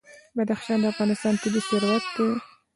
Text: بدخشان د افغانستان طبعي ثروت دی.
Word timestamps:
بدخشان 0.35 0.79
د 0.81 0.85
افغانستان 0.93 1.33
طبعي 1.41 1.61
ثروت 1.69 2.05
دی. 2.15 2.27